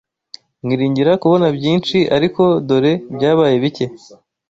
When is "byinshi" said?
1.57-1.97